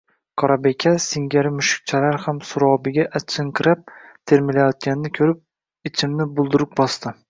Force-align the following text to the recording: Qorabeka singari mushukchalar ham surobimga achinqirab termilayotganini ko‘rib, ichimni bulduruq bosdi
Qorabeka 0.43 0.93
singari 1.07 1.51
mushukchalar 1.57 2.17
ham 2.25 2.41
surobimga 2.53 3.07
achinqirab 3.21 3.95
termilayotganini 4.33 5.17
ko‘rib, 5.23 5.43
ichimni 5.93 6.33
bulduruq 6.39 6.79
bosdi 6.83 7.19